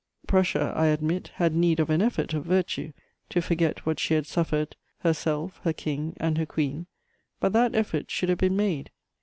Prussia, 0.25 0.73
I 0.75 0.87
admit, 0.87 1.27
had 1.35 1.53
need 1.53 1.79
of 1.79 1.91
an 1.91 2.01
effort 2.01 2.33
of 2.33 2.43
virtue 2.45 2.91
to 3.29 3.39
forget 3.39 3.85
what 3.85 3.99
she 3.99 4.15
had 4.15 4.25
suffered, 4.25 4.75
herself, 5.01 5.59
her 5.63 5.73
King 5.73 6.15
and 6.17 6.39
her 6.39 6.45
Queen; 6.47 6.87
but 7.39 7.53
that 7.53 7.75
effort 7.75 8.09
should 8.09 8.29
have 8.29 8.39
been 8.39 8.55
made. 8.55 8.89